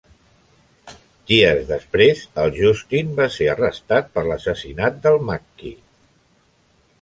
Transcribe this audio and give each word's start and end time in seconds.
Dies 1.31 1.59
després, 1.71 2.23
el 2.43 2.49
Justin 2.61 3.11
va 3.19 3.27
ser 3.35 3.51
arrestat 3.57 4.09
per 4.17 4.25
l'assassinat 4.31 4.99
del 5.05 5.21
Macki. 5.29 5.75